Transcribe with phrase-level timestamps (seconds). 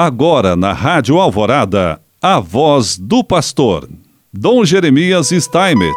[0.00, 3.88] Agora na Rádio Alvorada, a voz do pastor,
[4.32, 5.92] Dom Jeremias Steinmetz.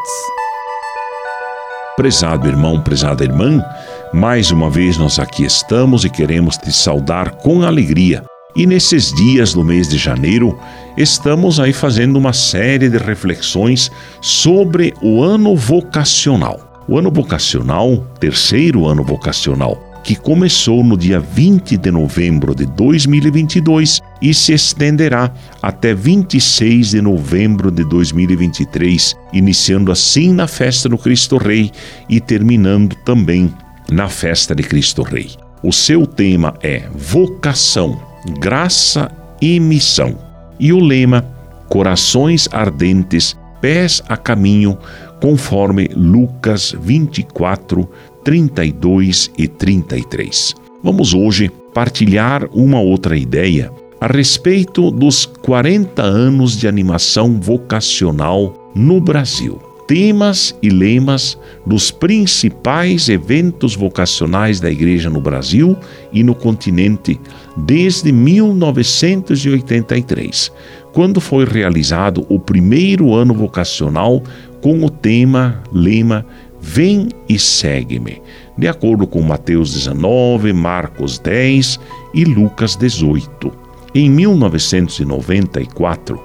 [1.95, 3.63] Prezado irmão, prezada irmã,
[4.11, 8.23] mais uma vez nós aqui estamos e queremos te saudar com alegria.
[8.55, 10.57] E nesses dias do mês de janeiro,
[10.97, 16.81] estamos aí fazendo uma série de reflexões sobre o ano vocacional.
[16.87, 24.01] O ano vocacional, terceiro ano vocacional, que começou no dia 20 de novembro de 2022
[24.21, 25.31] e se estenderá
[25.61, 31.71] até 26 de novembro de 2023, iniciando assim na festa do Cristo Rei
[32.09, 33.53] e terminando também
[33.89, 35.31] na festa de Cristo Rei.
[35.63, 38.01] O seu tema é vocação,
[38.39, 40.17] graça e missão.
[40.59, 41.25] E o lema
[41.71, 44.77] corações ardentes, pés a caminho,
[45.21, 47.87] conforme Lucas 24,
[48.23, 50.55] 32 e 33.
[50.83, 58.99] Vamos hoje partilhar uma outra ideia a respeito dos 40 anos de animação vocacional no
[58.99, 59.70] Brasil.
[59.91, 65.75] Temas e lemas dos principais eventos vocacionais da Igreja no Brasil
[66.13, 67.19] e no continente
[67.57, 70.49] desde 1983,
[70.93, 74.23] quando foi realizado o primeiro ano vocacional
[74.61, 76.25] com o tema, lema
[76.61, 78.21] Vem e segue-me,
[78.57, 81.77] de acordo com Mateus 19, Marcos 10
[82.13, 83.51] e Lucas 18.
[83.93, 86.17] Em 1994,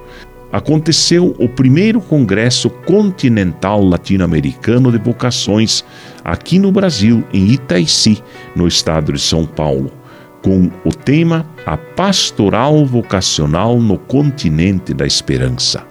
[0.51, 5.83] aconteceu o primeiro Congresso Continental Latino-Americano de Vocações
[6.23, 8.23] aqui no Brasil, em Itaici,
[8.55, 9.91] no estado de São Paulo,
[10.41, 15.85] com o tema A Pastoral Vocacional no Continente da Esperança.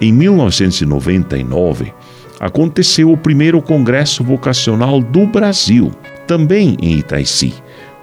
[0.00, 1.92] Em 1999,
[2.40, 5.92] aconteceu o primeiro Congresso Vocacional do Brasil,
[6.26, 7.54] também em Itaici,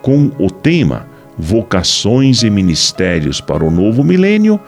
[0.02, 1.08] com o tema
[1.38, 4.60] Vocações e Ministérios para o Novo Milênio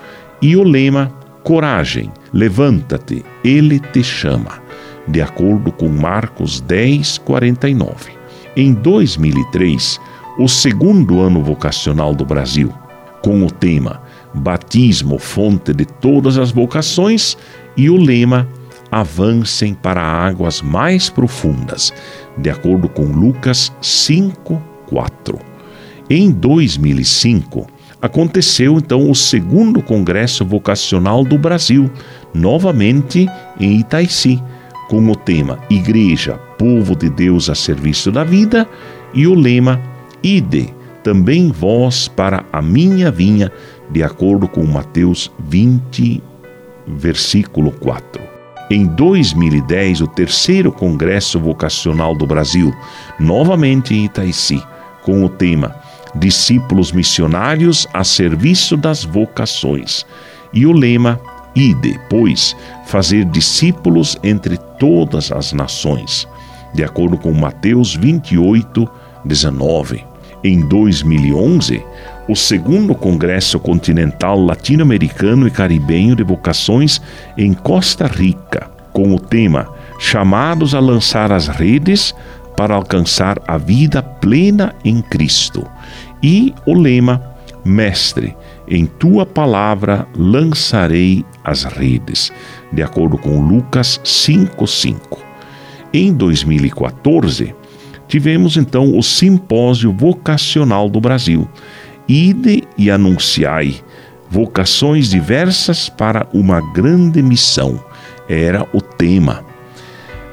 [0.42, 1.12] e o lema
[1.44, 4.62] Coragem, levanta-te, ele te chama,
[5.08, 8.12] de acordo com Marcos 10, 49.
[8.56, 10.00] Em 2003,
[10.38, 12.72] o segundo ano vocacional do Brasil,
[13.24, 14.02] com o tema
[14.34, 17.38] Batismo, fonte de todas as vocações,
[17.76, 18.48] e o lema
[18.92, 21.94] avancem para águas mais profundas,
[22.38, 25.40] de acordo com Lucas 5:4.
[26.10, 27.68] Em 2005,
[28.02, 31.90] aconteceu então o segundo Congresso Vocacional do Brasil,
[32.34, 33.30] novamente
[33.60, 34.42] em Itaici,
[34.90, 38.68] com o tema Igreja, Povo de Deus a serviço da vida
[39.14, 39.80] e o lema
[40.24, 40.74] Ide,
[41.04, 43.52] também vós para a minha vinha,
[43.90, 46.22] de acordo com Mateus 20,
[46.88, 48.22] versículo 4.
[48.70, 52.74] Em 2010, o terceiro Congresso Vocacional do Brasil,
[53.20, 54.64] novamente em Itaici,
[55.04, 55.76] com o tema
[56.16, 60.06] Discípulos Missionários a Serviço das Vocações
[60.54, 61.20] e o lema
[61.56, 62.56] Ide, pois,
[62.86, 66.28] fazer discípulos entre todas as nações,
[66.74, 68.90] de acordo com Mateus 28,
[69.26, 70.06] 19.
[70.44, 71.84] Em 2011,
[72.28, 77.02] o segundo Congresso Continental Latino-Americano e Caribenho de Vocações
[77.38, 79.68] em Costa Rica, com o tema
[80.00, 82.16] Chamados a lançar as redes
[82.58, 85.68] para alcançar a vida plena em Cristo,
[86.22, 87.22] e o lema
[87.64, 88.36] Mestre,
[88.68, 92.32] em tua palavra lançarei as redes,
[92.72, 95.20] de acordo com Lucas 5:5.
[95.94, 97.54] Em 2014,
[98.08, 101.48] tivemos então o Simpósio Vocacional do Brasil,
[102.08, 103.76] Ide e anunciai
[104.30, 107.82] vocações diversas para uma grande missão.
[108.28, 109.46] Era o tema.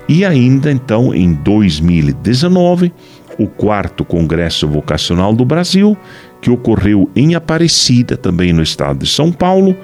[0.09, 2.93] E ainda então em 2019,
[3.39, 5.97] o quarto Congresso Vocacional do Brasil,
[6.41, 9.77] que ocorreu em Aparecida, também no estado de São Paulo,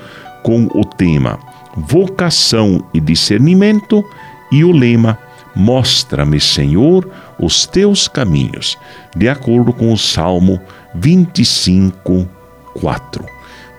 [0.42, 1.38] com o tema
[1.76, 4.04] Vocação e Discernimento
[4.50, 5.18] e o lema
[5.54, 8.76] Mostra-me, Senhor, os teus caminhos,
[9.16, 10.60] de acordo com o Salmo
[10.96, 12.28] 25,
[12.74, 13.24] 4.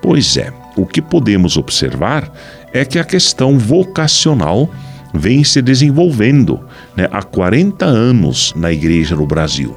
[0.01, 2.31] Pois é, o que podemos observar
[2.71, 4.69] é que a questão vocacional
[5.17, 6.59] vem se desenvolvendo
[6.95, 9.75] né, há 40 anos na igreja no Brasil.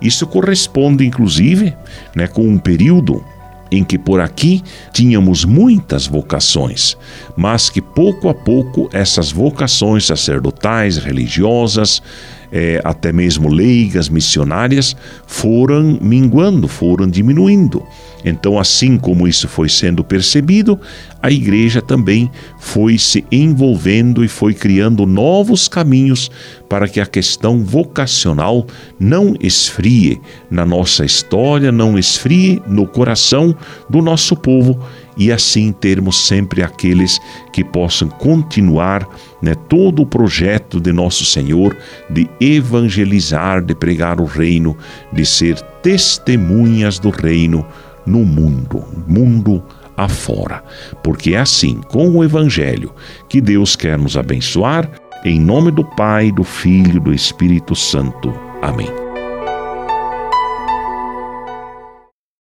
[0.00, 1.74] Isso corresponde, inclusive,
[2.14, 3.24] né, com um período
[3.70, 4.62] em que por aqui
[4.92, 6.96] tínhamos muitas vocações,
[7.34, 12.02] mas que pouco a pouco essas vocações sacerdotais, religiosas,
[12.52, 14.94] é, até mesmo leigas, missionárias,
[15.26, 17.82] foram minguando, foram diminuindo.
[18.24, 20.78] Então, assim como isso foi sendo percebido,
[21.20, 26.30] a igreja também foi se envolvendo e foi criando novos caminhos
[26.68, 28.66] para que a questão vocacional
[28.98, 30.20] não esfrie
[30.50, 33.56] na nossa história, não esfrie no coração
[33.90, 34.78] do nosso povo
[35.16, 37.20] e assim termos sempre aqueles
[37.52, 39.08] que possam continuar
[39.40, 41.76] né, todo o projeto de nosso Senhor
[42.08, 44.76] de evangelizar, de pregar o reino,
[45.12, 47.66] de ser testemunhas do reino
[48.06, 49.62] no mundo, mundo
[49.96, 50.62] afora.
[51.02, 52.92] Porque é assim, com o Evangelho,
[53.28, 54.90] que Deus quer nos abençoar,
[55.24, 58.32] em nome do Pai, do Filho e do Espírito Santo.
[58.60, 59.01] Amém.